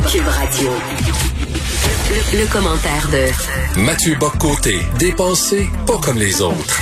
Cube, 0.00 0.26
Radio. 0.26 0.70
Le, 2.32 2.50
commentaire 2.50 3.10
de 3.12 3.78
Mathieu 3.84 4.16
Boccoté, 4.18 4.76
dépensé 4.98 5.66
pas 5.86 5.98
comme 6.02 6.16
les 6.16 6.40
autres. 6.40 6.80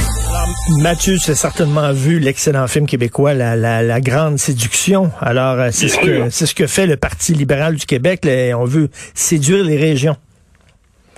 Mathieu, 0.80 1.16
tu 1.18 1.32
as 1.32 1.34
certainement 1.34 1.92
vu 1.92 2.20
l'excellent 2.20 2.68
film 2.68 2.86
québécois 2.86 3.34
La, 3.34 3.56
la, 3.56 4.00
Grande 4.00 4.38
Séduction. 4.38 5.10
Alors, 5.20 5.58
euh, 5.58 5.68
c'est 5.72 5.88
ce 5.88 5.98
que 5.98 6.30
c'est 6.30 6.46
ce 6.46 6.54
que 6.54 6.68
fait 6.68 6.86
le 6.86 6.96
Parti 6.96 7.34
libéral 7.34 7.74
du 7.74 7.84
Québec. 7.84 8.20
on 8.56 8.64
veut 8.64 8.90
séduire 9.14 9.64
les 9.64 9.76
régions. 9.76 10.16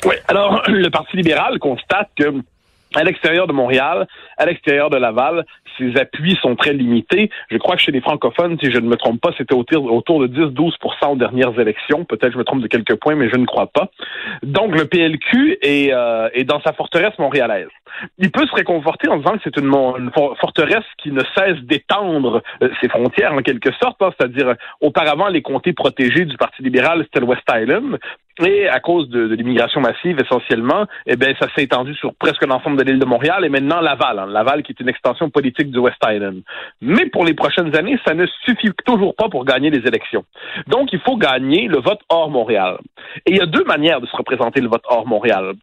Oui. 0.06 0.14
Alors, 0.28 0.62
le 0.68 0.88
Parti 0.88 1.18
libéral 1.18 1.58
constate 1.58 2.08
que 2.16 2.24
à 2.94 3.04
l'extérieur 3.04 3.46
de 3.46 3.52
Montréal, 3.52 4.06
à 4.36 4.46
l'extérieur 4.46 4.90
de 4.90 4.96
Laval, 4.96 5.44
ses 5.78 5.96
appuis 5.98 6.36
sont 6.42 6.56
très 6.56 6.72
limités. 6.72 7.30
Je 7.50 7.56
crois 7.56 7.76
que 7.76 7.82
chez 7.82 7.92
les 7.92 8.00
francophones, 8.00 8.58
si 8.62 8.70
je 8.70 8.78
ne 8.78 8.88
me 8.88 8.96
trompe 8.96 9.20
pas, 9.20 9.30
c'était 9.36 9.54
autour 9.54 10.20
de 10.20 10.26
10-12 10.28 10.72
aux 11.08 11.16
dernières 11.16 11.58
élections. 11.58 12.04
Peut-être 12.04 12.32
je 12.32 12.38
me 12.38 12.44
trompe 12.44 12.62
de 12.62 12.66
quelques 12.66 12.96
points, 12.96 13.14
mais 13.14 13.28
je 13.28 13.36
ne 13.36 13.46
crois 13.46 13.66
pas. 13.66 13.90
Donc 14.42 14.76
le 14.76 14.86
PLQ 14.86 15.58
est, 15.62 15.92
euh, 15.92 16.28
est 16.34 16.44
dans 16.44 16.60
sa 16.62 16.72
forteresse 16.72 17.18
montréalaise. 17.18 17.68
Il 18.18 18.30
peut 18.30 18.46
se 18.46 18.54
réconforter 18.54 19.08
en 19.08 19.18
disant 19.18 19.32
que 19.32 19.40
c'est 19.44 19.56
une, 19.58 19.70
forteresse 20.40 20.84
qui 20.98 21.12
ne 21.12 21.22
cesse 21.36 21.58
d'étendre 21.62 22.42
euh, 22.62 22.68
ses 22.80 22.88
frontières 22.88 23.32
en 23.32 23.42
quelque 23.42 23.70
sorte, 23.82 24.00
hein. 24.02 24.10
c'est-à-dire 24.18 24.54
auparavant 24.80 25.28
les 25.28 25.42
comtés 25.42 25.72
protégés 25.72 26.24
du 26.24 26.36
Parti 26.36 26.62
libéral, 26.62 27.02
c'était 27.04 27.20
le 27.20 27.26
West 27.26 27.42
Island, 27.50 27.98
et 28.40 28.68
à 28.68 28.80
cause 28.80 29.08
de, 29.08 29.34
l'immigration 29.34 29.80
massive 29.80 30.18
essentiellement, 30.20 30.86
eh 31.06 31.16
bien 31.16 31.34
ça 31.40 31.48
s'est 31.54 31.64
étendu 31.64 31.94
sur 31.94 32.14
presque 32.14 32.44
l'ensemble 32.46 32.78
de 32.78 32.84
l'île 32.84 32.98
de 32.98 33.04
Montréal 33.04 33.44
et 33.44 33.48
maintenant 33.48 33.80
Laval, 33.80 34.18
hein. 34.18 34.26
Laval 34.26 34.62
qui 34.62 34.72
est 34.72 34.80
une 34.80 34.88
extension 34.88 35.30
politique 35.30 35.70
du 35.70 35.78
West 35.78 35.98
Island. 36.06 36.42
Mais 36.80 37.06
pour 37.06 37.24
les 37.24 37.34
prochaines 37.34 37.76
années, 37.76 37.98
ça 38.06 38.14
ne 38.14 38.26
suffit 38.44 38.70
toujours 38.84 39.14
pas 39.14 39.28
pour 39.28 39.44
gagner 39.44 39.70
les 39.70 39.86
élections. 39.86 40.24
Donc 40.66 40.92
il 40.92 41.00
faut 41.00 41.16
gagner 41.16 41.68
le 41.68 41.78
vote 41.78 42.00
hors 42.08 42.30
Montréal. 42.30 42.78
Et 43.26 43.32
il 43.32 43.36
y 43.36 43.40
a 43.40 43.46
deux 43.46 43.64
manières 43.64 44.00
de 44.00 44.06
se 44.06 44.16
représenter 44.16 44.60
le 44.60 44.68
vote 44.68 44.84
hors 44.88 45.06
Montréal 45.06 45.54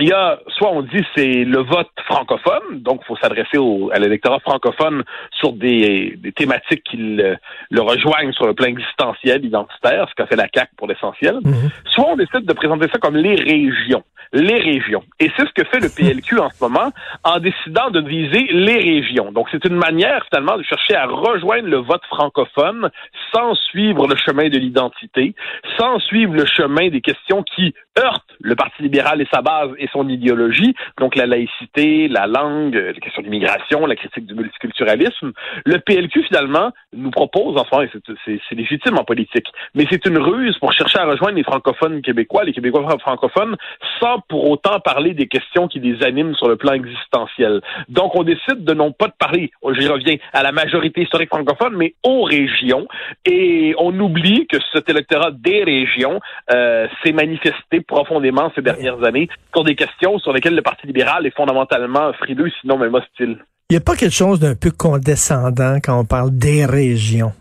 il 0.00 0.08
y 0.08 0.12
a, 0.12 0.40
soit 0.48 0.70
on 0.70 0.82
dit 0.82 1.04
c'est 1.16 1.44
le 1.44 1.60
vote 1.60 1.90
francophone, 2.06 2.80
donc 2.80 3.00
il 3.02 3.06
faut 3.06 3.16
s'adresser 3.16 3.58
à 3.92 3.98
l'électorat 3.98 4.40
francophone 4.40 5.04
sur 5.32 5.52
des, 5.52 6.18
thématiques 6.36 6.82
qui 6.84 6.96
le, 6.96 7.36
rejoignent 7.80 8.32
sur 8.32 8.46
le 8.46 8.54
plan 8.54 8.66
existentiel, 8.66 9.44
identitaire, 9.44 10.08
ce 10.08 10.14
qu'a 10.14 10.26
fait 10.26 10.36
la 10.36 10.48
CAQ 10.52 10.72
pour 10.76 10.88
l'essentiel. 10.88 11.36
Mhm. 11.44 11.70
Soit 11.86 12.08
on 12.08 12.16
décide 12.16 12.44
de 12.44 12.52
présenter 12.52 12.86
ça 12.92 12.98
comme 12.98 13.16
les 13.16 13.36
régions. 13.36 14.02
Les 14.32 14.58
régions. 14.58 15.04
Et 15.20 15.30
c'est 15.36 15.46
ce 15.46 15.52
que 15.52 15.64
fait 15.64 15.78
le 15.78 15.88
PLQ 15.88 16.40
en 16.40 16.50
ce 16.50 16.64
moment 16.64 16.90
en 17.22 17.38
décidant 17.38 17.90
de 17.90 18.00
viser 18.00 18.48
les 18.50 18.78
régions. 18.78 19.30
Donc 19.30 19.46
c'est 19.52 19.64
une 19.64 19.76
manière 19.76 20.24
finalement 20.28 20.56
de 20.56 20.64
chercher 20.64 20.96
à 20.96 21.06
rejoindre 21.06 21.68
le 21.68 21.76
vote 21.76 22.02
francophone 22.06 22.90
sans 23.32 23.54
suivre 23.54 24.08
le 24.08 24.16
chemin 24.16 24.48
de 24.48 24.58
l'identité, 24.58 25.34
sans 25.78 26.00
suivre 26.00 26.34
le 26.34 26.46
chemin 26.46 26.88
des 26.88 27.00
questions 27.00 27.44
qui 27.44 27.74
heurtent 27.96 28.24
le 28.40 28.56
Parti 28.56 28.82
libéral 28.82 29.20
et 29.20 29.28
sa 29.32 29.40
base 29.40 29.70
et 29.84 29.88
son 29.92 30.08
idéologie, 30.08 30.74
donc 30.98 31.14
la 31.14 31.26
laïcité, 31.26 32.08
la 32.08 32.26
langue, 32.26 32.74
la 32.74 32.92
question 32.94 33.20
de 33.20 33.26
l'immigration, 33.26 33.86
la 33.86 33.96
critique 33.96 34.26
du 34.26 34.34
multiculturalisme. 34.34 35.32
Le 35.66 35.78
PLQ, 35.78 36.24
finalement, 36.24 36.70
nous 36.92 37.10
propose, 37.10 37.60
enfin, 37.60 37.86
c'est 38.24 38.54
légitime 38.54 38.98
en 38.98 39.04
politique, 39.04 39.46
mais 39.74 39.86
c'est 39.90 40.06
une 40.06 40.18
ruse 40.18 40.56
pour 40.58 40.72
chercher 40.72 40.98
à 40.98 41.06
rejoindre 41.06 41.36
les 41.36 41.44
francophones 41.44 42.00
québécois, 42.02 42.44
les 42.44 42.52
Québécois 42.52 42.96
francophones, 42.98 43.56
sans 44.00 44.20
pour 44.28 44.48
autant 44.50 44.80
parler 44.80 45.12
des 45.12 45.26
questions 45.26 45.68
qui 45.68 45.80
les 45.80 46.02
animent 46.02 46.34
sur 46.34 46.48
le 46.48 46.56
plan 46.56 46.72
existentiel. 46.72 47.60
Donc, 47.88 48.14
on 48.14 48.22
décide 48.22 48.64
de 48.64 48.74
non 48.74 48.92
pas 48.92 49.08
de 49.08 49.14
parler, 49.18 49.50
j'y 49.78 49.88
reviens, 49.88 50.16
à 50.32 50.42
la 50.42 50.52
majorité 50.52 51.02
historique 51.02 51.28
francophone, 51.28 51.74
mais 51.76 51.94
aux 52.02 52.22
régions, 52.22 52.86
et 53.26 53.74
on 53.78 53.98
oublie 54.00 54.46
que 54.46 54.56
cet 54.72 54.88
électorat 54.88 55.30
des 55.30 55.62
régions 55.64 56.20
euh, 56.50 56.86
s'est 57.02 57.12
manifesté 57.12 57.80
profondément 57.80 58.50
ces 58.54 58.62
dernières 58.62 59.02
années 59.04 59.28
sur 59.52 59.64
questions 59.74 60.18
sur 60.18 60.32
lesquelles 60.32 60.54
le 60.54 60.62
Parti 60.62 60.86
libéral 60.86 61.26
est 61.26 61.34
fondamentalement 61.36 62.12
frileux, 62.14 62.50
sinon 62.60 62.78
même 62.78 62.94
hostile. 62.94 63.38
Il 63.70 63.74
n'y 63.74 63.78
a 63.78 63.80
pas 63.80 63.96
quelque 63.96 64.14
chose 64.14 64.40
d'un 64.40 64.54
peu 64.54 64.70
condescendant 64.70 65.78
quand 65.82 65.98
on 65.98 66.04
parle 66.04 66.30
des 66.30 66.66
régions? 66.66 67.32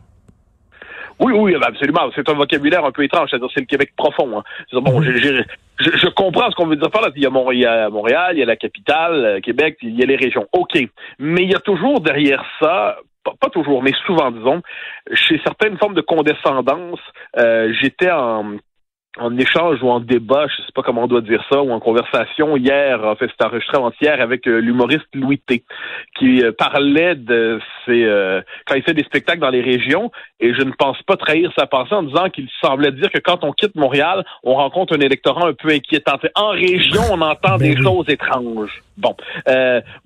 Oui, 1.20 1.34
oui, 1.34 1.56
absolument. 1.62 2.10
C'est 2.16 2.28
un 2.28 2.34
vocabulaire 2.34 2.84
un 2.86 2.92
peu 2.92 3.04
étrange. 3.04 3.30
C'est-à-dire, 3.30 3.50
c'est 3.54 3.62
le 3.62 3.66
Québec 3.66 3.94
profond. 3.96 4.40
Hein. 4.40 4.44
Bon, 4.74 5.00
mhm. 5.00 5.44
je, 5.80 6.08
comprends 6.10 6.50
ce 6.50 6.56
qu'on 6.56 6.68
veut 6.68 6.76
dire 6.76 6.90
par 6.90 7.02
là. 7.02 7.10
Il 7.16 7.22
y, 7.22 7.26
a 7.26 7.90
Montréal, 7.90 8.32
il 8.34 8.40
y 8.40 8.44
a 8.44 8.46
la 8.46 8.56
capitale, 8.56 9.26
euh, 9.26 9.40
Québec, 9.40 9.78
il 9.82 9.98
y 9.98 10.04
a 10.04 10.06
les 10.06 10.16
régions. 10.16 10.48
OK. 10.52 10.78
Mais 11.20 11.44
il 11.44 11.52
y 11.52 11.56
a 11.56 11.60
toujours 11.60 12.02
derrière 12.02 12.44
ça 12.60 12.98
pas, 13.40 13.50
toujours, 13.50 13.82
mais 13.82 13.94
souvent, 14.06 14.32
disons, 14.32 14.62
chez 15.14 15.40
certaines 15.46 15.78
formes 15.78 15.94
de 15.94 16.02
condescendance, 16.02 17.00
euh, 17.38 17.74
j'étais 17.82 18.12
en 18.12 18.58
en 19.20 19.38
échange 19.38 19.78
ou 19.84 19.90
en 19.90 20.00
débat, 20.00 20.48
je 20.48 20.64
sais 20.64 20.72
pas 20.74 20.82
comment 20.82 21.04
on 21.04 21.08
doit 21.08 21.22
dire 21.22 21.44
ça, 21.52 21.62
ou 21.62 21.72
en 21.72 21.80
conversation 21.80 22.58
hier, 22.58 23.04
en 23.04 23.16
fait, 23.16 23.28
c'était 23.30 23.46
enregistré 23.46 23.78
avant-hier 23.78 24.20
avec 24.20 24.48
euh, 24.48 24.58
l'humoriste 24.58 25.06
Louis 25.14 25.38
T, 25.38 25.64
qui 26.18 26.44
euh, 26.44 26.52
parlait 26.52 27.14
de 27.14 27.60
ses 27.86 28.06
euh, 28.06 28.42
quand 28.66 28.74
il 28.74 28.82
fait 28.82 28.96
des 28.96 29.04
spectacles 29.04 29.40
dans 29.40 29.52
les 29.52 29.62
régions, 29.62 30.12
et 30.40 30.56
je 30.56 30.62
ne 30.64 30.72
pense 30.72 31.00
pas 31.04 31.16
trahir 31.16 31.52
sa 31.56 31.68
pensée 31.68 31.94
en 31.94 32.04
disant 32.04 32.30
qu'il 32.30 32.48
semblait 32.60 32.92
dire 32.92 33.12
que 33.12 33.20
quand 33.20 33.44
on 33.44 33.52
quitte 33.52 33.76
Montréal, 33.76 34.26
on 34.44 34.56
rencontre 34.56 34.98
un 34.98 35.02
électorat 35.02 35.48
un 35.48 35.54
peu 35.54 35.70
inquiétant. 35.70 36.18
En 36.34 36.50
région, 36.50 37.02
on 37.12 37.22
entend 37.22 37.58
des 37.58 37.76
ben 37.76 37.84
choses 37.84 38.06
étranges. 38.10 38.82
Bon, 38.98 39.16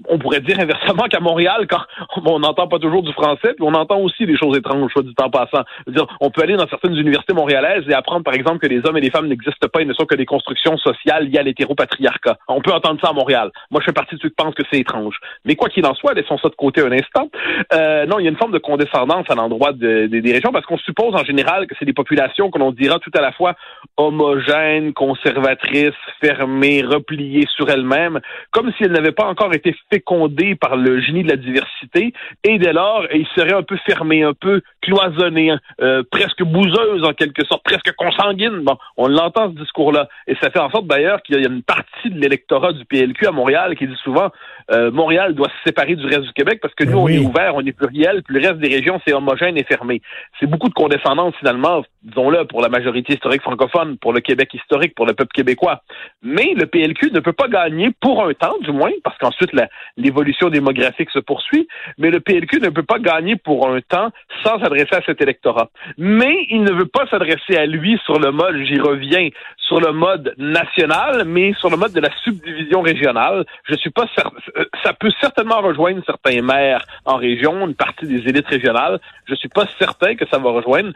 on 0.09 0.17
pourrait 0.17 0.41
dire 0.41 0.59
inversement 0.59 1.03
qu'à 1.09 1.19
Montréal, 1.19 1.65
quand 1.69 1.81
on 2.25 2.39
n'entend 2.39 2.67
pas 2.67 2.79
toujours 2.79 3.03
du 3.03 3.13
français, 3.13 3.53
puis 3.53 3.61
on 3.61 3.73
entend 3.73 3.99
aussi 3.99 4.25
des 4.25 4.37
choses 4.37 4.57
étranges, 4.57 4.91
soit 4.91 5.03
du 5.03 5.13
temps 5.13 5.29
passant. 5.29 5.63
Dire, 5.87 6.07
on 6.19 6.29
peut 6.29 6.41
aller 6.41 6.55
dans 6.57 6.67
certaines 6.67 6.95
universités 6.95 7.33
montréalaises 7.33 7.83
et 7.87 7.93
apprendre, 7.93 8.23
par 8.23 8.33
exemple, 8.33 8.59
que 8.59 8.67
les 8.67 8.85
hommes 8.85 8.96
et 8.97 9.01
les 9.01 9.09
femmes 9.09 9.27
n'existent 9.27 9.67
pas 9.71 9.81
et 9.81 9.85
ne 9.85 9.93
sont 9.93 10.05
que 10.05 10.15
des 10.15 10.25
constructions 10.25 10.77
sociales 10.77 11.27
liées 11.27 11.39
à 11.39 11.43
l'hétéropatriarcat. 11.43 12.37
On 12.47 12.61
peut 12.61 12.73
entendre 12.73 12.99
ça 13.01 13.09
à 13.09 13.13
Montréal. 13.13 13.51
Moi, 13.71 13.81
je 13.81 13.85
fais 13.85 13.93
partie 13.93 14.15
de 14.15 14.21
ceux 14.21 14.29
qui 14.29 14.35
pensent 14.35 14.55
que 14.55 14.63
c'est 14.71 14.79
étrange. 14.79 15.15
Mais 15.45 15.55
quoi 15.55 15.69
qu'il 15.69 15.85
en 15.85 15.95
soit, 15.95 16.13
laissons 16.13 16.37
ça 16.37 16.49
de 16.49 16.55
côté 16.55 16.81
un 16.81 16.91
instant. 16.91 17.29
Euh, 17.73 18.05
non, 18.05 18.19
il 18.19 18.23
y 18.23 18.27
a 18.27 18.31
une 18.31 18.37
forme 18.37 18.51
de 18.51 18.57
condescendance 18.57 19.25
à 19.29 19.35
l'endroit 19.35 19.73
des 19.73 20.31
régions 20.31 20.51
parce 20.51 20.65
qu'on 20.65 20.77
suppose 20.77 21.15
en 21.15 21.23
général 21.23 21.67
que 21.67 21.75
c'est 21.79 21.85
des 21.85 21.93
populations 21.93 22.51
que 22.51 22.59
l'on 22.59 22.71
dira 22.71 22.99
tout 22.99 23.11
à 23.15 23.21
la 23.21 23.31
fois 23.31 23.55
homogènes, 23.97 24.93
conservatrices, 24.93 25.91
fermées, 26.21 26.83
repliées 26.83 27.47
sur 27.55 27.69
elles-mêmes, 27.69 28.19
comme 28.51 28.71
si 28.77 28.83
elles 28.83 28.91
n'avaient 28.91 29.11
pas 29.11 29.25
encore 29.25 29.53
été 29.53 29.75
fécondées 29.91 30.55
par 30.55 30.75
le 30.75 31.01
génie 31.01 31.23
de 31.23 31.29
la 31.29 31.35
diversité 31.35 32.13
et 32.43 32.57
dès 32.57 32.73
lors, 32.73 33.05
ils 33.13 33.27
seraient 33.35 33.53
un 33.53 33.63
peu 33.63 33.77
fermés, 33.85 34.23
un 34.23 34.33
peu 34.33 34.61
cloisonnées, 34.81 35.51
hein, 35.51 35.59
euh, 35.81 36.03
presque 36.09 36.43
bouseuses 36.43 37.03
en 37.03 37.13
quelque 37.13 37.43
sorte, 37.45 37.63
presque 37.63 37.91
consanguines. 37.95 38.61
Bon, 38.63 38.77
on 38.95 39.07
l'entend 39.07 39.49
ce 39.51 39.59
discours-là. 39.59 40.07
Et 40.27 40.35
ça 40.41 40.49
fait 40.49 40.59
en 40.59 40.69
sorte 40.69 40.87
d'ailleurs 40.87 41.21
qu'il 41.21 41.39
y 41.41 41.45
a 41.45 41.49
une 41.49 41.63
partie 41.63 42.09
de 42.09 42.19
l'électorat 42.19 42.73
du 42.73 42.85
PLQ 42.85 43.27
à 43.27 43.31
Montréal 43.31 43.75
qui 43.75 43.87
dit 43.87 43.97
souvent 44.03 44.29
euh, 44.71 44.91
Montréal 44.91 45.33
doit 45.33 45.47
se 45.47 45.69
séparer 45.69 45.95
du 45.95 46.05
reste 46.05 46.23
du 46.23 46.33
Québec 46.33 46.59
parce 46.61 46.73
que 46.73 46.83
nous, 46.83 46.97
on 46.97 47.07
est 47.07 47.19
ouvert, 47.19 47.55
on 47.55 47.65
est 47.65 47.71
pluriel, 47.71 48.21
puis 48.23 48.35
le 48.35 48.47
reste 48.47 48.59
des 48.59 48.73
régions, 48.73 48.99
c'est 49.05 49.13
homogène 49.13 49.57
et 49.57 49.63
fermé. 49.63 50.01
C'est 50.39 50.47
beaucoup 50.47 50.67
de 50.67 50.73
condescendance 50.73 51.35
finalement, 51.39 51.83
disons-le, 52.03 52.45
pour 52.45 52.61
la 52.61 52.69
majorité 52.69 53.13
historique 53.13 53.41
francophone, 53.41 53.97
pour 53.97 54.13
le 54.13 54.19
Québec 54.19 54.53
historique, 54.53 54.93
pour 54.95 55.05
le 55.05 55.13
peuple 55.13 55.31
québécois. 55.33 55.81
Mais 56.21 56.53
le 56.55 56.65
PLQ 56.65 57.11
ne 57.11 57.19
peut 57.19 57.33
pas 57.33 57.47
gagner 57.47 57.91
pour 58.01 58.25
un 58.25 58.33
temps, 58.33 58.57
du 58.61 58.71
moins, 58.71 58.91
parce 59.03 59.17
qu'ensuite 59.17 59.51
l'évolution 59.95 60.49
démographique 60.49 61.09
se 61.11 61.19
poursuit, 61.19 61.67
mais 61.97 62.09
le 62.09 62.19
PLQ 62.19 62.59
ne 62.59 62.69
peut 62.69 62.83
pas 62.83 62.99
gagner 62.99 63.35
pour 63.37 63.69
un 63.69 63.79
temps 63.81 64.09
sans 64.43 64.59
s'adresser 64.59 64.95
à 64.95 65.01
cet 65.05 65.21
électorat. 65.21 65.69
Mais 65.97 66.45
il 66.49 66.63
ne 66.63 66.71
veut 66.71 66.85
pas 66.87 67.07
s'adresser 67.07 67.55
à 67.57 67.65
lui 67.65 67.99
sur 68.05 68.19
le 68.19 68.31
mode, 68.31 68.55
j'y 68.77 68.79
reviens, 68.79 69.29
sur 69.67 69.79
le 69.81 69.91
mode 69.91 70.33
national, 70.37 71.25
mais 71.25 71.53
sur 71.59 71.69
le 71.69 71.77
mode 71.77 71.91
de 71.91 71.99
la 71.99 72.09
subdivision 72.23 72.81
régionale. 72.81 73.45
Je 73.69 73.75
suis 73.75 73.89
pas 73.89 74.05
certain, 74.15 74.37
ça 74.83 74.93
peut 74.93 75.11
certainement 75.19 75.61
rejoindre 75.61 76.01
certains 76.05 76.41
maires 76.41 76.85
en 77.05 77.17
région, 77.17 77.67
une 77.67 77.75
partie 77.75 78.07
des 78.07 78.19
élites 78.29 78.47
régionales. 78.47 78.99
Je 79.27 79.35
suis 79.35 79.49
pas 79.49 79.65
certain 79.77 80.15
que 80.15 80.25
ça 80.31 80.37
va 80.37 80.51
rejoindre 80.51 80.91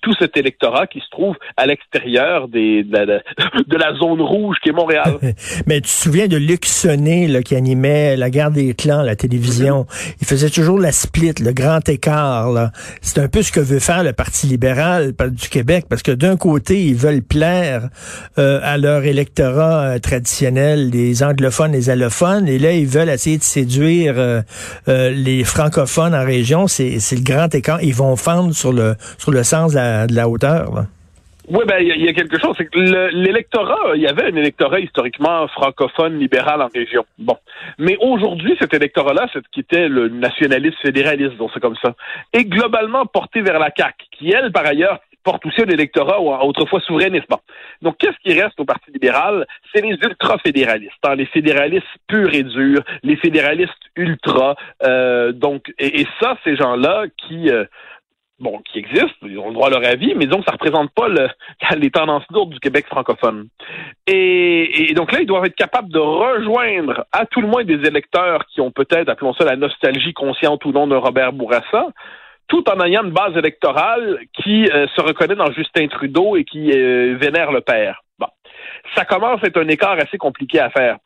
tout 0.00 0.14
cet 0.18 0.36
électorat 0.36 0.86
qui 0.86 1.00
se 1.00 1.10
trouve 1.10 1.36
à 1.56 1.66
l'extérieur 1.66 2.48
des, 2.48 2.82
de, 2.82 3.76
la, 3.76 3.94
zone 3.98 4.22
rouge 4.22 4.56
qui 4.62 4.70
est 4.70 4.72
Montréal. 4.72 5.18
mais 5.66 5.76
tu 5.76 5.82
te 5.82 5.88
souviens 5.88 6.26
de 6.26 6.38
Luc 6.38 6.64
Sonnet 6.64 7.26
là, 7.28 7.42
qui 7.42 7.54
animait 7.54 8.16
la 8.16 8.30
guerre 8.30 8.50
des 8.50 8.74
clans 8.74 9.02
la 9.02 9.16
télévision? 9.16 9.82
Mm-hmm. 9.82 10.16
Il 10.22 10.26
faisait 10.26 10.50
toujours 10.50 10.78
la 10.78 10.92
split, 10.92 11.34
le 11.42 11.52
grand 11.52 11.86
écart. 11.88 12.70
C'est 13.02 13.20
un 13.20 13.28
peu 13.28 13.42
ce 13.42 13.52
que 13.52 13.60
veut 13.60 13.80
faire 13.80 14.02
le 14.02 14.12
Parti 14.12 14.46
libéral 14.46 15.12
du 15.12 15.48
Québec, 15.48 15.86
parce 15.90 16.02
que 16.02 16.12
d'un 16.12 16.36
côté, 16.36 16.80
ils 16.82 16.94
veulent 16.94 17.22
plaire 17.24 17.88
euh, 18.38 18.60
à 18.62 18.78
leur 18.78 19.04
électorat 19.04 19.84
euh, 19.84 19.98
traditionnel, 19.98 20.90
les 20.90 21.22
anglophones, 21.22 21.72
les 21.72 21.90
allophones, 21.90 22.48
et 22.48 22.58
là, 22.58 22.72
ils 22.72 22.86
veulent 22.86 23.08
essayer 23.08 23.38
de 23.38 23.42
séduire 23.42 24.14
euh, 24.16 24.42
les 24.86 25.44
francophones 25.44 26.14
en 26.14 26.24
région. 26.24 26.66
C'est 26.66 26.98
le 27.12 27.24
grand 27.24 27.52
écart. 27.54 27.82
Ils 27.82 27.94
vont 27.94 28.16
fendre 28.16 28.54
sur 28.54 28.72
le 28.72 28.94
sur 29.18 29.32
le 29.32 29.42
sens 29.42 29.72
de 29.72 30.14
la, 30.14 30.28
hauteur. 30.28 30.86
Oui, 31.48 31.64
ben 31.66 31.76
il 31.78 32.02
y, 32.02 32.08
a 32.08 32.12
quelque 32.14 32.40
chose, 32.40 32.56
l'électorat, 33.12 33.94
il 33.94 34.00
y 34.00 34.06
avait 34.06 34.32
un 34.32 34.36
électorat 34.36 34.80
historiquement 34.80 35.46
francophone 35.48 36.18
libéral 36.18 36.62
en 36.62 36.68
région. 36.74 37.04
Bon, 37.18 37.36
mais 37.78 37.98
aujourd'hui, 38.00 38.56
cet 38.58 38.72
électorat-là, 38.72 39.28
c'est 39.32 39.46
qui 39.52 39.60
était 39.60 39.88
le 39.88 40.08
nationaliste 40.08 40.78
fédéraliste, 40.80 41.36
donc 41.36 41.50
c'est 41.52 41.60
comme 41.60 41.76
ça, 41.82 41.94
est 42.32 42.44
globalement 42.44 43.04
porté 43.04 43.42
vers 43.42 43.58
la 43.58 43.70
CAQ, 43.76 44.06
qui 44.12 44.32
elle, 44.32 44.52
par 44.52 44.64
ailleurs, 44.64 45.00
porte 45.24 45.44
aussi 45.46 45.62
un 45.62 45.66
électorat 45.66 46.20
autrefois 46.20 46.80
souverainiste. 46.80 47.26
Donc, 47.82 47.96
qu'est-ce 47.98 48.18
qui 48.22 48.40
reste 48.40 48.60
au 48.60 48.64
Parti 48.64 48.90
libéral? 48.92 49.46
C'est 49.74 49.80
les 49.80 49.96
ultra-fédéralistes, 50.02 50.92
hein, 51.04 51.14
les 51.16 51.26
fédéralistes 51.26 51.86
purs 52.06 52.32
et 52.32 52.44
durs, 52.44 52.82
les 53.02 53.16
fédéralistes 53.16 53.72
ultra. 53.96 54.54
Euh, 54.84 55.32
donc, 55.32 55.72
et, 55.78 56.06
ça, 56.20 56.36
ces 56.44 56.56
gens-là 56.56 57.06
qui... 57.16 57.50
Euh, 57.50 57.64
bon, 58.40 58.60
qui 58.70 58.78
existent, 58.78 59.26
ils 59.26 59.38
ont 59.38 59.48
le 59.48 59.54
droit 59.54 59.68
à 59.68 59.70
leur 59.70 59.84
avis, 59.84 60.14
mais 60.14 60.26
disons 60.26 60.40
que 60.40 60.46
ça 60.46 60.52
représente 60.52 60.90
pas 60.90 61.08
le, 61.08 61.28
les 61.78 61.90
tendances 61.90 62.24
lourdes 62.30 62.52
du 62.52 62.60
Québec 62.60 62.86
francophone. 62.86 63.48
Et, 64.06 64.92
donc 64.94 65.12
là, 65.12 65.20
ils 65.20 65.26
doivent 65.26 65.46
être 65.46 65.56
capables 65.56 65.90
de 65.90 65.98
rejoindre 65.98 67.06
à 67.12 67.26
tout 67.26 67.40
le 67.40 67.48
moins 67.48 67.64
des 67.64 67.86
électeurs 67.86 68.44
qui 68.46 68.60
ont 68.60 68.70
peut-être, 68.70 69.08
appelons 69.08 69.34
ça 69.34 69.44
la 69.44 69.56
nostalgie 69.56 70.12
consciente 70.12 70.64
ou 70.64 70.72
non 70.72 70.86
de 70.86 70.96
Robert 70.96 71.32
Bourassa, 71.32 71.88
tout 72.48 72.68
en 72.68 72.80
ayant 72.84 73.04
une 73.04 73.12
base 73.12 73.36
électorale 73.36 74.20
qui 74.34 74.66
euh, 74.66 74.86
se 74.94 75.00
reconnaît 75.00 75.36
dans 75.36 75.50
Justin 75.52 75.88
Trudeau 75.88 76.36
et 76.36 76.44
qui 76.44 76.70
euh, 76.72 77.16
vénère 77.20 77.52
le 77.52 77.60
père. 77.60 78.02
Bon. 78.18 78.28
Ça 78.94 79.04
commence 79.04 79.42
à 79.42 79.46
être 79.46 79.60
un 79.60 79.68
écart 79.68 79.96
assez 79.98 80.18
compliqué 80.18 80.60
à 80.60 80.70
faire. 80.70 80.98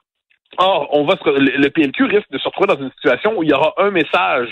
Or, 0.57 0.89
on 0.93 1.05
va 1.05 1.15
le 1.27 1.69
PLQ 1.69 2.05
risque 2.05 2.31
de 2.31 2.39
se 2.39 2.49
retrouver 2.49 2.69
dans 2.69 2.83
une 2.83 2.91
situation 2.93 3.37
où 3.37 3.43
il 3.43 3.51
y 3.51 3.53
aura 3.53 3.75
un 3.77 3.91
message 3.91 4.49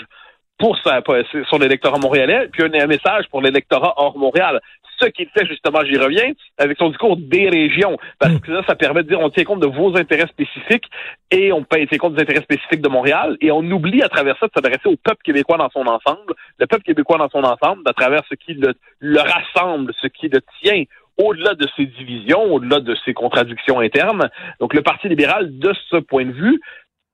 pour 0.57 0.77
sa, 0.79 1.01
son 1.49 1.59
montréalais, 1.99 2.49
puis 2.51 2.63
un, 2.63 2.87
message 2.87 3.25
pour 3.29 3.41
l'électorat 3.41 3.93
hors 3.97 4.17
Montréal. 4.17 4.59
Ce 4.99 5.07
qu'il 5.07 5.27
fait, 5.29 5.45
justement, 5.45 5.79
j'y 5.83 5.97
reviens, 5.97 6.31
avec 6.57 6.77
son 6.77 6.89
discours 6.89 7.17
des 7.17 7.49
régions, 7.49 7.97
parce 8.19 8.33
hmm. 8.33 8.39
que 8.39 8.51
là, 8.51 8.63
ça 8.67 8.75
permet 8.75 9.03
de 9.03 9.09
dire 9.09 9.19
on 9.19 9.29
tient 9.29 9.43
compte 9.43 9.61
de 9.61 9.67
vos 9.67 9.95
intérêts 9.97 10.27
spécifiques 10.27 10.85
et 11.31 11.51
on 11.51 11.63
tient 11.63 11.97
compte 11.99 12.15
des 12.15 12.21
intérêts 12.21 12.41
spécifiques 12.41 12.81
de 12.81 12.89
Montréal, 12.89 13.37
et 13.41 13.51
on 13.51 13.59
oublie 13.59 14.01
à 14.01 14.09
travers 14.09 14.37
ça 14.39 14.47
de 14.47 14.51
s'adresser 14.55 14.87
au 14.87 14.95
peuple 14.95 15.21
québécois 15.23 15.57
dans 15.57 15.69
son 15.69 15.85
ensemble, 15.85 16.33
le 16.59 16.67
peuple 16.67 16.83
québécois 16.83 17.17
dans 17.17 17.29
son 17.29 17.43
ensemble, 17.43 17.83
à 17.85 17.93
travers 17.93 18.21
ce 18.29 18.35
qui 18.35 18.53
le, 18.53 18.73
le 18.99 19.19
rassemble, 19.19 19.93
ce 20.01 20.07
qui 20.07 20.29
le 20.29 20.39
tient 20.61 20.83
au-delà 21.17 21.55
de 21.55 21.67
ses 21.75 21.85
divisions, 21.85 22.43
au-delà 22.53 22.79
de 22.79 22.95
ses 23.03 23.13
contradictions 23.13 23.79
internes. 23.79 24.29
Donc 24.59 24.73
le 24.73 24.81
Parti 24.81 25.09
libéral, 25.09 25.57
de 25.57 25.73
ce 25.89 25.97
point 25.97 26.25
de 26.25 26.31
vue, 26.31 26.59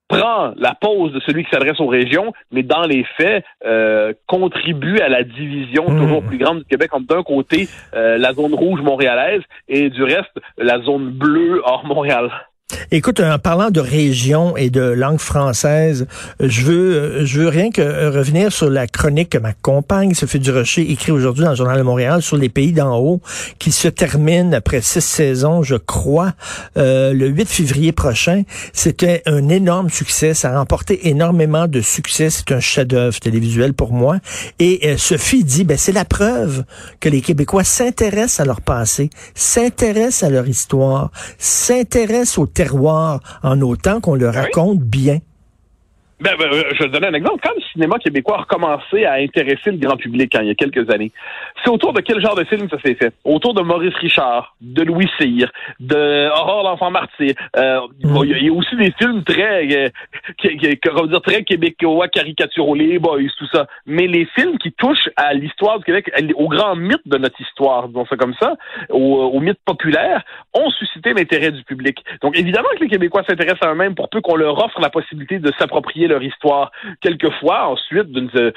prend 0.08 0.54
la 0.58 0.76
pause 0.76 1.12
de 1.14 1.20
celui 1.22 1.44
qui 1.44 1.50
s'adresse 1.52 1.80
aux 1.80 1.88
régions, 1.88 2.34
mais 2.52 2.64
dans 2.64 2.84
les 2.84 3.04
faits, 3.18 3.44
euh, 3.66 4.14
contribue 4.28 5.00
à 5.00 5.10
la 5.10 5.24
division 5.24 5.90
mmh. 5.90 6.00
toujours 6.00 6.24
plus 6.24 6.38
grande 6.38 6.60
du 6.60 6.66
Québec 6.66 6.94
entre 6.94 7.08
d'un 7.08 7.24
côté 7.24 7.68
euh, 7.96 8.18
la 8.18 8.34
zone 8.34 8.54
rouge 8.54 8.82
montréalaise 8.82 9.42
et 9.68 9.90
du 9.90 10.04
reste 10.04 10.34
la 10.58 10.80
zone 10.82 11.10
bleue 11.12 11.62
hors 11.66 11.86
Montréal. 11.86 12.32
Écoute, 12.92 13.20
en 13.20 13.40
parlant 13.40 13.70
de 13.70 13.80
région 13.80 14.56
et 14.58 14.70
de 14.70 14.82
langue 14.82 15.20
française, 15.20 16.08
je 16.40 16.62
veux, 16.62 17.26
je 17.26 17.42
veux 17.42 17.50
rien 17.50 17.72
que 17.72 17.82
revenir 18.10 18.52
sur 18.52 18.70
la 18.70 18.88
chronique 18.88 19.30
que 19.30 19.38
ma 19.38 19.54
compagne, 19.54 20.14
Sophie 20.14 20.40
Durocher, 20.40 20.90
écrit 20.92 21.12
aujourd'hui 21.12 21.44
dans 21.44 21.52
le 21.52 21.56
Journal 21.56 21.78
de 21.78 21.84
Montréal 21.84 22.22
sur 22.22 22.38
les 22.38 22.50
pays 22.50 22.72
d'en 22.72 22.98
haut, 22.98 23.22
qui 23.60 23.72
se 23.72 23.88
termine 23.88 24.54
après 24.54 24.82
six 24.82 25.02
saisons, 25.02 25.64
je 25.64 25.76
crois, 25.76 26.34
euh, 26.78 27.14
le 27.14 27.28
8 27.28 27.46
février 27.46 27.92
prochain. 27.92 28.44
C'était 28.74 29.22
un 29.26 29.50
énorme 29.50 29.90
succès. 29.90 30.34
Ça 30.34 30.54
a 30.54 30.60
remporté 30.60 31.08
énormément 31.10 31.68
de 31.68 31.82
succès. 31.82 32.30
C'est 32.30 32.52
un 32.52 32.60
chef-d'œuvre 32.60 33.20
télévisuel 33.20 33.74
pour 33.74 33.94
moi. 33.94 34.18
Et 34.60 34.80
euh, 34.86 34.98
Sophie 34.98 35.44
dit, 35.44 35.64
ben, 35.64 35.78
c'est 35.78 35.92
la 35.92 36.06
preuve 36.06 36.64
que 37.00 37.10
les 37.10 37.22
Québécois 37.22 37.64
s'intéressent 37.64 38.40
à 38.40 38.46
leur 38.46 38.62
passé, 38.62 39.10
s'intéressent 39.36 40.24
à 40.24 40.30
leur 40.30 40.48
histoire, 40.48 41.12
s'intéressent 41.38 42.38
au 42.38 42.46
en 43.44 43.62
autant 43.62 44.00
qu'on 44.00 44.16
le 44.16 44.30
raconte 44.30 44.80
bien. 44.80 45.20
Ben, 46.24 46.38
ben, 46.40 46.48
euh, 46.54 46.64
je 46.74 46.84
vais 46.84 46.90
donner 46.90 47.08
un 47.08 47.14
exemple. 47.16 47.42
Quand 47.44 47.54
le 47.54 47.62
cinéma 47.74 47.98
québécois 48.00 48.38
a 48.38 48.42
recommencé 48.44 49.04
à 49.04 49.16
intéresser 49.16 49.72
le 49.72 49.78
grand 49.78 49.98
public 49.98 50.34
hein, 50.36 50.40
il 50.44 50.48
y 50.48 50.52
a 50.52 50.56
quelques 50.56 50.90
années, 50.90 51.12
c'est 51.62 51.70
autour 51.70 51.92
de 51.92 52.00
quel 52.00 52.22
genre 52.22 52.36
de 52.36 52.46
film 52.46 52.70
ça 52.70 52.78
s'est 52.80 52.96
fait? 52.96 53.14
Autour 53.26 53.54
de 53.54 53.62
Maurice 53.62 53.96
Richard, 53.96 54.56
de 54.62 54.84
Louis 54.84 55.10
Cyr, 55.20 55.52
de 55.82 56.30
Aurore 56.30 56.64
l'enfant 56.64 56.92
martyr. 56.92 57.34
Euh, 57.58 57.82
il 58.00 58.46
y, 58.46 58.50
a 58.50 58.54
aussi 58.54 58.74
des 58.78 58.94
films 58.98 59.26
très, 59.26 59.64
euh, 59.64 59.90
dire, 60.46 61.22
très 61.22 61.44
québécois, 61.44 62.08
caricaturaux, 62.08 62.76
les 62.76 63.00
boys, 63.00 63.20
tout 63.38 63.48
ça. 63.52 63.68
Mais 63.86 64.08
les 64.08 64.26
films 64.34 64.58
qui 64.60 64.72
touchent 64.72 65.10
à 65.18 65.34
l'histoire 65.34 65.80
du 65.80 65.84
Québec, 65.84 66.10
au 66.36 66.48
grand 66.48 66.78
mythe 66.78 67.06
de 67.06 67.18
notre 67.18 67.40
histoire, 67.42 67.90
disons 67.90 68.06
ça 68.06 68.16
comme 68.16 68.36
ça, 68.40 68.54
au, 68.90 68.98
au 68.98 69.42
mythe 69.42 69.60
populaire, 69.66 70.24
ont 70.54 70.70
suscité 70.70 71.12
l'intérêt 71.14 71.52
du 71.52 71.64
public. 71.66 71.98
Donc 72.22 72.40
évidemment 72.40 72.70
que 72.78 72.84
les 72.86 72.90
Québécois 72.90 73.24
s'intéressent 73.28 73.68
à 73.68 73.74
eux-mêmes 73.74 73.96
pour 73.96 74.08
peu 74.08 74.22
qu'on 74.22 74.38
leur 74.38 74.58
offre 74.64 74.80
la 74.80 74.90
possibilité 74.90 75.40
de 75.40 75.52
s'approprier 75.60 76.08
leur 76.14 76.24
histoire. 76.24 76.72
Quelquefois, 77.02 77.60
ensuite, 77.74 78.10
euh, 78.36 78.52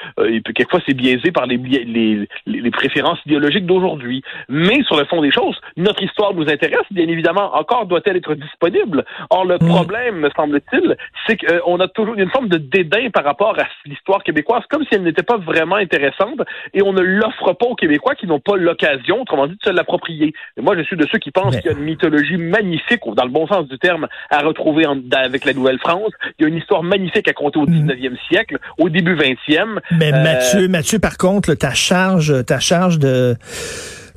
quelquefois 0.44 0.80
c'est 0.86 0.94
biaisé 0.94 1.28
par 1.32 1.46
les, 1.46 1.56
les, 1.96 2.28
les 2.46 2.70
préférences 2.70 3.18
idéologiques 3.26 3.66
d'aujourd'hui. 3.66 4.22
Mais 4.48 4.82
sur 4.84 4.96
le 4.96 5.04
fond 5.10 5.20
des 5.22 5.32
choses, 5.38 5.58
notre 5.76 6.02
histoire 6.02 6.34
nous 6.34 6.48
intéresse, 6.48 6.88
bien 6.90 7.08
évidemment. 7.08 7.54
Encore 7.56 7.86
doit-elle 7.86 8.16
être 8.16 8.34
disponible. 8.34 9.04
Or, 9.30 9.44
le 9.44 9.56
mm. 9.56 9.68
problème, 9.68 10.16
me 10.20 10.30
semble-t-il, 10.36 10.96
c'est 11.26 11.36
qu'on 11.36 11.78
a 11.80 11.88
toujours 11.88 12.14
une 12.14 12.30
forme 12.30 12.48
de 12.48 12.58
dédain 12.58 13.10
par 13.10 13.24
rapport 13.24 13.58
à 13.58 13.66
l'histoire 13.84 14.22
québécoise, 14.22 14.62
comme 14.70 14.84
si 14.84 14.94
elle 14.94 15.02
n'était 15.02 15.22
pas 15.22 15.38
vraiment 15.38 15.76
intéressante, 15.76 16.40
et 16.74 16.82
on 16.82 16.92
ne 16.92 17.02
l'offre 17.02 17.52
pas 17.54 17.66
aux 17.66 17.74
Québécois 17.74 18.14
qui 18.14 18.26
n'ont 18.26 18.40
pas 18.40 18.56
l'occasion, 18.56 19.22
autrement 19.22 19.46
dit, 19.46 19.54
de 19.54 19.64
se 19.64 19.70
l'approprier. 19.70 20.32
Moi, 20.56 20.76
je 20.76 20.82
suis 20.82 20.96
de 20.96 21.06
ceux 21.10 21.18
qui 21.18 21.30
pensent 21.30 21.56
qu'il 21.56 21.70
y 21.70 21.74
a 21.74 21.78
une 21.78 21.84
mythologie 21.84 22.36
magnifique, 22.36 23.00
dans 23.06 23.24
le 23.24 23.30
bon 23.30 23.46
sens 23.46 23.66
du 23.68 23.78
terme, 23.78 24.06
à 24.30 24.38
retrouver 24.42 24.84
avec 25.12 25.44
la 25.44 25.52
Nouvelle-France. 25.52 26.12
Il 26.38 26.42
y 26.42 26.44
a 26.46 26.48
une 26.48 26.56
histoire 26.56 26.82
magnifique 26.82 27.28
à 27.28 27.32
au 27.40 27.66
19e 27.66 28.10
mm. 28.10 28.16
siècle, 28.28 28.58
au 28.78 28.88
début 28.88 29.16
20e. 29.16 29.78
Mais 29.98 30.12
euh, 30.12 30.22
Mathieu, 30.22 30.68
Mathieu, 30.68 30.98
par 30.98 31.16
contre, 31.16 31.54
ta 31.54 31.74
charge, 31.74 32.44
ta 32.44 32.60
charge 32.60 32.98
de 32.98 33.36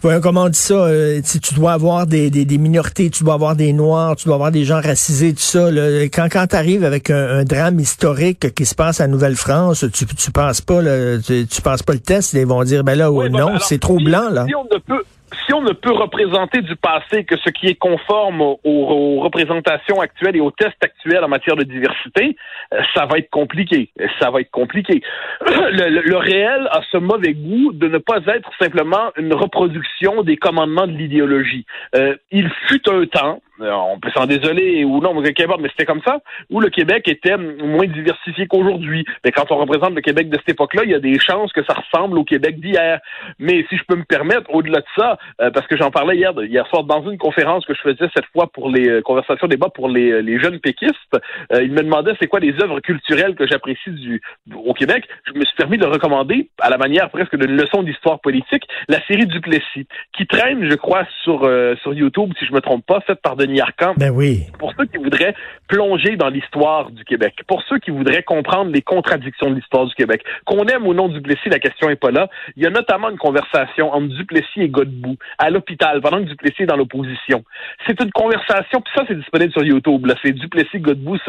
Voyons 0.01 0.21
comment 0.21 0.43
on 0.43 0.49
dit 0.49 0.57
ça. 0.57 0.75
Euh, 0.75 1.21
tu 1.21 1.53
dois 1.53 1.73
avoir 1.73 2.07
des, 2.07 2.29
des, 2.29 2.57
minorités, 2.57 3.09
tu 3.09 3.23
dois 3.23 3.33
avoir 3.33 3.55
des 3.55 3.73
noirs, 3.73 4.15
tu 4.15 4.25
dois 4.25 4.35
avoir 4.35 4.51
des 4.51 4.63
gens 4.63 4.79
racisés, 4.79 5.33
tout 5.33 5.39
ça. 5.39 5.69
Quand, 6.13 6.27
quand 6.31 6.47
tu 6.47 6.55
arrives 6.55 6.85
avec 6.85 7.09
un, 7.09 7.43
drame 7.43 7.79
historique 7.79 8.53
qui 8.55 8.65
se 8.65 8.75
passe 8.75 9.01
à 9.01 9.07
Nouvelle-France, 9.07 9.85
tu, 9.93 10.05
tu 10.05 10.31
penses 10.31 10.61
pas 10.61 10.81
le, 10.81 11.19
tu, 11.21 11.61
penses 11.61 11.83
pas 11.83 11.93
le 11.93 11.99
test. 11.99 12.33
Ils 12.33 12.45
vont 12.45 12.63
dire 12.63 12.83
ben 12.83 12.97
là, 12.97 13.11
ouais, 13.11 13.29
non, 13.29 13.59
c'est 13.59 13.79
trop 13.79 13.97
blanc 13.97 14.29
là. 14.31 14.45
Si 14.47 14.55
on 14.55 14.63
ne 14.63 14.79
peut, 14.79 15.03
si 15.45 15.53
on 15.53 15.61
ne 15.61 15.73
peut 15.73 15.91
représenter 15.91 16.61
du 16.61 16.75
passé 16.75 17.23
que 17.23 17.37
ce 17.37 17.49
qui 17.49 17.67
est 17.67 17.75
conforme 17.75 18.41
aux, 18.41 19.19
représentations 19.19 19.99
actuelles 19.99 20.35
et 20.35 20.41
aux 20.41 20.51
tests 20.51 20.83
actuels 20.83 21.23
en 21.23 21.27
matière 21.27 21.55
de 21.55 21.63
diversité, 21.63 22.35
euh, 22.73 22.81
ça 22.93 23.05
va 23.05 23.17
être 23.17 23.29
compliqué. 23.29 23.91
Ça 24.19 24.29
va 24.31 24.41
être 24.41 24.51
compliqué. 24.51 25.01
Le, 25.41 26.17
réel 26.17 26.67
a 26.71 26.81
ce 26.91 26.97
mauvais 26.97 27.33
goût 27.33 27.71
de 27.73 27.87
ne 27.87 27.97
pas 27.97 28.19
être 28.27 28.49
simplement 28.59 29.11
une 29.17 29.33
reproduction 29.33 30.23
des 30.23 30.37
commandements 30.37 30.87
de 30.87 30.93
l'idéologie. 30.93 31.65
Euh, 31.95 32.15
il 32.31 32.49
fut 32.67 32.87
un 32.89 33.05
temps, 33.05 33.41
on 33.61 33.99
peut 33.99 34.09
s'en 34.11 34.25
désoler 34.25 34.83
ou 34.83 34.99
non, 34.99 35.13
mais 35.13 35.27
c'était 35.69 35.85
comme 35.85 36.01
ça, 36.05 36.19
où 36.49 36.59
le 36.59 36.69
Québec 36.69 37.07
était 37.07 37.37
moins 37.37 37.87
diversifié 37.87 38.47
qu'aujourd'hui. 38.47 39.05
Mais 39.23 39.31
quand 39.31 39.51
on 39.51 39.57
représente 39.57 39.95
le 39.95 40.01
Québec 40.01 40.29
de 40.29 40.37
cette 40.37 40.49
époque-là, 40.49 40.83
il 40.85 40.91
y 40.91 40.95
a 40.95 40.99
des 40.99 41.19
chances 41.19 41.51
que 41.53 41.63
ça 41.63 41.73
ressemble 41.73 42.17
au 42.17 42.23
Québec 42.23 42.59
d'hier. 42.59 42.99
Mais 43.37 43.65
si 43.69 43.77
je 43.77 43.83
peux 43.87 43.95
me 43.95 44.03
permettre, 44.03 44.53
au-delà 44.53 44.79
de 44.79 44.85
ça, 44.97 45.17
euh, 45.41 45.51
parce 45.51 45.67
que 45.67 45.77
j'en 45.77 45.91
parlais 45.91 46.17
hier, 46.17 46.31
hier 46.43 46.65
soir 46.67 46.83
dans 46.83 47.09
une 47.09 47.17
conférence 47.17 47.65
que 47.65 47.73
je 47.73 47.81
faisais 47.81 48.09
cette 48.15 48.25
fois 48.33 48.47
pour 48.47 48.69
les 48.69 48.89
euh, 48.89 49.01
conversations 49.01 49.47
débat 49.47 49.69
pour 49.69 49.89
les, 49.89 50.21
les 50.21 50.39
jeunes 50.39 50.59
péquistes, 50.59 51.17
il 51.51 51.71
me 51.71 51.81
demandait 51.81 52.13
c'est 52.19 52.27
quoi 52.27 52.39
les 52.39 52.53
œuvres 52.61 52.79
culturelles 52.79 53.35
que 53.35 53.47
j'apprécie 53.47 53.89
du 53.89 54.21
au 54.53 54.73
Québec. 54.73 55.07
Je 55.25 55.33
me 55.33 55.43
suis 55.45 55.55
permis 55.55 55.77
de 55.77 55.85
recommander, 55.85 56.49
à 56.59 56.69
la 56.69 56.77
manière 56.77 57.09
presque 57.09 57.35
d'une 57.35 57.55
leçon 57.55 57.83
d'histoire 57.83 58.19
politique, 58.19 58.63
la 58.87 59.03
série 59.07 59.25
Duplessis, 59.25 59.87
qui 60.15 60.27
traîne, 60.27 60.69
je 60.69 60.75
crois, 60.75 61.05
sur 61.23 61.49
sur 61.81 61.93
YouTube, 61.93 62.31
si 62.37 62.45
je 62.45 62.53
me 62.53 62.61
trompe 62.61 62.85
pas, 62.85 62.99
faite 63.01 63.21
par 63.21 63.35
Denis 63.35 63.48
Arcand. 63.59 63.93
Ben 63.97 64.11
oui. 64.11 64.43
Pour 64.57 64.73
ceux 64.77 64.85
qui 64.85 64.97
voudraient 64.97 65.33
plonger 65.67 66.15
dans 66.15 66.29
l'histoire 66.29 66.91
du 66.91 67.03
Québec, 67.03 67.35
pour 67.47 67.61
ceux 67.63 67.79
qui 67.79 67.91
voudraient 67.91 68.23
comprendre 68.23 68.71
les 68.71 68.81
contradictions 68.81 69.49
de 69.49 69.55
l'histoire 69.55 69.85
du 69.85 69.93
Québec, 69.95 70.23
qu'on 70.45 70.65
aime 70.65 70.85
ou 70.85 70.93
non 70.93 71.07
Duplessis, 71.07 71.49
la 71.49 71.59
question 71.59 71.89
est 71.89 71.95
pas 71.95 72.11
là. 72.11 72.27
Il 72.55 72.63
y 72.63 72.67
a 72.67 72.69
notamment 72.69 73.09
une 73.09 73.17
conversation 73.17 73.93
entre 73.93 74.07
Duplessis 74.15 74.61
et 74.61 74.69
Godbout 74.69 75.17
à 75.37 75.49
l'hôpital 75.49 76.01
pendant 76.01 76.19
que 76.19 76.29
Duplessis 76.29 76.63
est 76.63 76.65
dans 76.65 76.75
l'opposition. 76.75 77.43
C'est 77.87 78.01
une 78.01 78.11
conversation, 78.11 78.81
puis 78.81 78.93
ça 78.95 79.03
c'est 79.07 79.17
disponible 79.17 79.51
sur 79.51 79.63
YouTube. 79.63 80.05
Là, 80.05 80.15
c'est 80.23 80.31
Duplessis 80.31 80.79
Godbout 80.79 81.19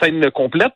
scène 0.00 0.30
complète. 0.30 0.72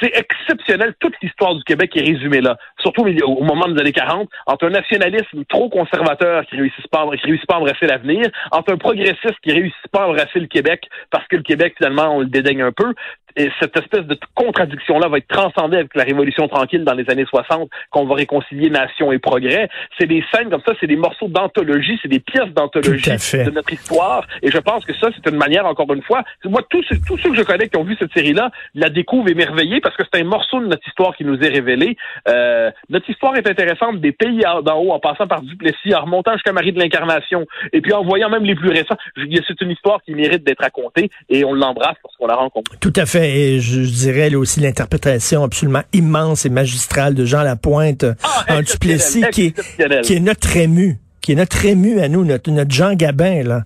C'est 0.00 0.12
exceptionnel. 0.16 0.94
Toute 1.00 1.14
l'histoire 1.22 1.54
du 1.54 1.64
Québec 1.64 1.96
est 1.96 2.04
résumée 2.04 2.40
là, 2.40 2.56
surtout 2.80 3.06
au 3.06 3.44
moment 3.44 3.68
des 3.68 3.80
années 3.80 3.92
40, 3.92 4.28
entre 4.46 4.66
un 4.66 4.70
nationalisme 4.70 5.44
trop 5.48 5.68
conservateur 5.68 6.44
qui 6.46 6.56
réussit 6.56 6.88
pas, 6.90 7.06
qui 7.16 7.26
réussit 7.26 7.46
pas 7.46 7.56
à 7.56 7.58
embrasser 7.58 7.86
l'avenir, 7.86 8.24
entre 8.50 8.72
un 8.72 8.76
progressiste 8.76 9.38
qui 9.42 9.52
réussit 9.52 9.88
pas 9.92 10.02
à 10.02 10.06
embrasser 10.18 10.40
le 10.40 10.46
Québec 10.46 10.88
parce 11.10 11.26
que 11.28 11.36
le 11.36 11.42
Québec 11.42 11.74
finalement 11.76 12.16
on 12.16 12.20
le 12.20 12.26
dédaigne 12.26 12.62
un 12.62 12.72
peu 12.72 12.94
et 13.38 13.50
cette 13.60 13.76
espèce 13.76 14.04
de 14.04 14.18
contradiction-là 14.34 15.08
va 15.08 15.18
être 15.18 15.28
transcendée 15.28 15.76
avec 15.76 15.94
la 15.94 16.02
Révolution 16.02 16.48
tranquille 16.48 16.84
dans 16.84 16.94
les 16.94 17.08
années 17.08 17.24
60, 17.24 17.70
qu'on 17.90 18.04
va 18.04 18.16
réconcilier 18.16 18.68
nation 18.68 19.12
et 19.12 19.20
progrès. 19.20 19.68
C'est 19.96 20.06
des 20.06 20.24
scènes 20.34 20.50
comme 20.50 20.62
ça, 20.66 20.72
c'est 20.80 20.88
des 20.88 20.96
morceaux 20.96 21.28
d'anthologie, 21.28 21.98
c'est 22.02 22.08
des 22.08 22.18
pièces 22.18 22.52
d'anthologie 22.52 23.10
de 23.10 23.50
notre 23.50 23.72
histoire. 23.72 24.26
Et 24.42 24.50
je 24.50 24.58
pense 24.58 24.84
que 24.84 24.92
ça, 24.94 25.08
c'est 25.14 25.30
une 25.30 25.36
manière, 25.36 25.66
encore 25.66 25.92
une 25.94 26.02
fois, 26.02 26.24
moi, 26.44 26.62
tous, 26.68 26.84
tous 27.06 27.16
ceux 27.18 27.30
que 27.30 27.36
je 27.36 27.42
connais 27.42 27.68
qui 27.68 27.76
ont 27.76 27.84
vu 27.84 27.96
cette 27.96 28.12
série-là 28.12 28.50
la 28.74 28.90
découvrent 28.90 29.28
émerveillés 29.28 29.80
parce 29.80 29.96
que 29.96 30.02
c'est 30.12 30.20
un 30.20 30.24
morceau 30.24 30.60
de 30.60 30.66
notre 30.66 30.86
histoire 30.88 31.14
qui 31.16 31.24
nous 31.24 31.38
est 31.38 31.48
révélé. 31.48 31.96
Euh, 32.26 32.72
notre 32.88 33.08
histoire 33.08 33.36
est 33.36 33.48
intéressante 33.48 34.00
des 34.00 34.12
pays 34.12 34.42
d'en 34.64 34.80
haut, 34.80 34.90
en 34.90 34.98
passant 34.98 35.28
par 35.28 35.42
Duplessis, 35.42 35.94
en 35.94 36.02
remontant 36.02 36.32
jusqu'à 36.32 36.52
Marie 36.52 36.72
de 36.72 36.80
l'Incarnation, 36.80 37.46
et 37.72 37.80
puis 37.80 37.92
en 37.92 38.02
voyant 38.02 38.30
même 38.30 38.44
les 38.44 38.56
plus 38.56 38.70
récents. 38.70 38.96
C'est 39.16 39.60
une 39.60 39.70
histoire 39.70 40.02
qui 40.02 40.12
mérite 40.12 40.42
d'être 40.42 40.62
racontée 40.62 41.10
et 41.28 41.44
on 41.44 41.52
l'embrasse 41.52 41.96
parce 42.02 42.16
qu'on 42.16 42.26
la 42.26 42.34
rencontre. 42.34 42.72
Tout 42.80 42.92
à 42.96 43.06
fait. 43.06 43.27
Et 43.28 43.60
je, 43.60 43.80
dirais 43.80 44.30
là, 44.30 44.38
aussi 44.38 44.60
l'interprétation 44.60 45.44
absolument 45.44 45.82
immense 45.92 46.46
et 46.46 46.50
magistrale 46.50 47.14
de 47.14 47.24
Jean 47.24 47.42
Lapointe 47.42 48.04
ah, 48.22 48.44
en 48.48 48.62
Duplessis, 48.62 49.24
qui 49.32 49.46
est, 49.46 50.02
qui 50.02 50.14
est 50.14 50.20
notre 50.20 50.56
ému 50.56 50.98
qui 51.28 51.32
est 51.32 51.34
notre 51.34 51.62
ému 51.66 52.00
à 52.00 52.08
nous, 52.08 52.24
notre, 52.24 52.50
notre 52.50 52.70
Jean 52.70 52.94
Gabin, 52.94 53.42
là. 53.42 53.64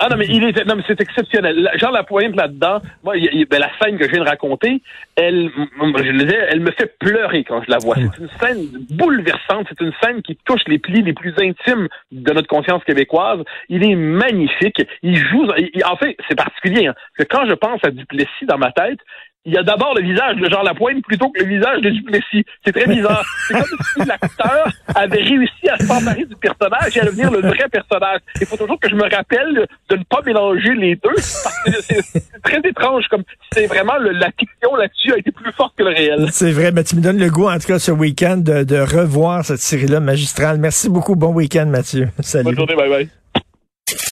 Ah 0.00 0.08
non, 0.10 0.16
mais 0.16 0.26
il 0.28 0.44
est, 0.44 0.64
non, 0.64 0.76
mais 0.76 0.82
c'est 0.86 1.00
exceptionnel. 1.00 1.70
Jean 1.76 1.90
Lapointe 1.90 2.36
là-dedans, 2.36 2.80
moi, 3.02 3.14
ben, 3.50 3.58
la 3.58 3.70
scène 3.80 3.98
que 3.98 4.04
je 4.04 4.10
viens 4.12 4.24
de 4.24 4.28
raconter, 4.28 4.80
elle, 5.16 5.50
je 5.56 6.10
le 6.10 6.24
disais, 6.24 6.38
elle 6.50 6.60
me 6.60 6.70
fait 6.70 6.98
pleurer 6.98 7.44
quand 7.44 7.62
je 7.62 7.70
la 7.70 7.78
vois. 7.78 7.96
C'est 7.96 8.22
une 8.22 8.28
scène 8.40 8.68
bouleversante. 8.90 9.66
C'est 9.68 9.80
une 9.80 9.92
scène 10.02 10.22
qui 10.22 10.36
touche 10.44 10.62
les 10.66 10.78
plis 10.78 11.02
les 11.02 11.12
plus 11.12 11.34
intimes 11.38 11.88
de 12.12 12.32
notre 12.32 12.48
conscience 12.48 12.84
québécoise. 12.84 13.40
Il 13.68 13.84
est 13.84 13.96
magnifique. 13.96 14.82
Il 15.02 15.16
joue, 15.16 15.46
en 15.84 15.96
fait, 15.96 16.16
c'est 16.28 16.36
particulier, 16.36 16.86
hein, 16.86 16.94
que 17.18 17.24
quand 17.24 17.46
je 17.46 17.54
pense 17.54 17.80
à 17.84 17.90
Duplessis 17.90 18.46
dans 18.46 18.58
ma 18.58 18.72
tête, 18.72 18.98
il 19.44 19.54
y 19.54 19.56
a 19.56 19.62
d'abord 19.62 19.94
le 19.94 20.02
visage 20.02 20.36
de 20.36 20.48
Jean 20.50 20.62
Lapointe 20.62 21.02
plutôt 21.04 21.30
que 21.30 21.40
le 21.42 21.48
visage 21.48 21.80
de 21.80 21.90
Duplessis. 21.90 22.44
C'est 22.64 22.72
très 22.72 22.86
bizarre. 22.86 23.24
C'est 23.46 23.54
comme 23.54 23.78
si 23.94 24.04
l'acteur 24.06 24.68
avait 24.94 25.22
réussi 25.22 25.68
à 25.70 25.78
s'emparer 25.78 26.24
du 26.24 26.36
personnage 26.36 26.96
et 26.96 27.00
à 27.00 27.04
devenir 27.06 27.30
le 27.30 27.40
vrai 27.40 27.66
personnage. 27.70 28.20
Il 28.40 28.46
faut 28.46 28.56
toujours 28.56 28.78
que 28.78 28.90
je 28.90 28.94
me 28.94 29.02
rappelle 29.04 29.66
de 29.88 29.96
ne 29.96 30.02
pas 30.04 30.20
mélanger 30.26 30.74
les 30.74 30.96
deux 30.96 31.14
parce 31.14 31.62
que 31.64 31.70
c'est 31.82 32.42
très 32.42 32.60
étrange. 32.68 33.04
Comme 33.08 33.22
c'est 33.52 33.66
vraiment 33.66 33.96
la 33.98 34.30
fiction 34.38 34.74
là-dessus 34.76 35.14
a 35.14 35.18
été 35.18 35.30
plus 35.30 35.52
forte 35.52 35.74
que 35.76 35.84
le 35.84 35.90
réel. 35.90 36.26
C'est 36.30 36.52
vrai, 36.52 36.70
mais 36.72 36.84
tu 36.84 36.96
me 36.96 37.00
donnes 37.00 37.18
le 37.18 37.30
goût 37.30 37.48
en 37.48 37.58
tout 37.58 37.68
cas 37.68 37.78
ce 37.78 37.92
week-end 37.92 38.36
de, 38.38 38.64
de 38.64 38.76
revoir 38.76 39.44
cette 39.44 39.60
série-là 39.60 40.00
magistrale. 40.00 40.58
Merci 40.58 40.90
beaucoup. 40.90 41.16
Bon 41.16 41.32
week-end, 41.32 41.66
Mathieu. 41.66 42.08
Salut. 42.20 42.44
Bonne 42.44 42.56
journée. 42.56 42.76
Bye 42.76 42.90
bye. 42.90 43.08